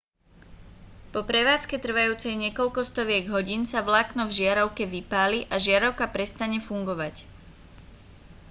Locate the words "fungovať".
6.69-7.15